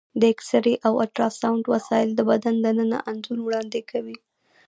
د 0.19 0.21
ایکسرې 0.31 0.75
او 0.87 0.93
الټراساونډ 1.03 1.63
وسایل 1.73 2.09
د 2.15 2.21
بدن 2.31 2.55
دننه 2.65 2.97
انځور 3.09 3.39
وړاندې 3.43 3.81
کوي. 3.91 4.17